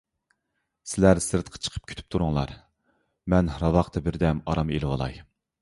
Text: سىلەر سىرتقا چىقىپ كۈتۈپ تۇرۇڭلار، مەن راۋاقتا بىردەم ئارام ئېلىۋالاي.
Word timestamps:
سىلەر 0.93 1.21
سىرتقا 1.25 1.61
چىقىپ 1.67 1.85
كۈتۈپ 1.91 2.09
تۇرۇڭلار، 2.15 2.55
مەن 3.35 3.55
راۋاقتا 3.65 4.07
بىردەم 4.09 4.45
ئارام 4.49 4.77
ئېلىۋالاي. 4.77 5.25